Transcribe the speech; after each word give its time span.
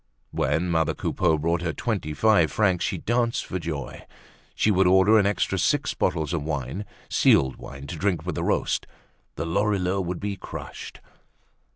When 0.31 0.71
mother 0.71 0.95
Coupeau 0.95 1.37
brought 1.37 1.61
her 1.61 1.73
twenty 1.73 2.15
five 2.15 2.51
francs, 2.51 2.83
she 2.83 2.97
danced 2.97 3.45
for 3.45 3.59
joy. 3.59 4.07
She 4.55 4.71
would 4.71 4.87
order 4.87 5.19
an 5.19 5.27
extra 5.27 5.59
six 5.59 5.93
bottles 5.93 6.33
of 6.33 6.41
wine, 6.41 6.85
sealed 7.07 7.57
wine 7.57 7.85
to 7.85 7.97
drink 7.97 8.25
with 8.25 8.33
the 8.33 8.43
roast. 8.43 8.87
The 9.35 9.45
Lorilleuxs 9.45 10.07
would 10.07 10.19
be 10.19 10.37
crushed. 10.37 11.01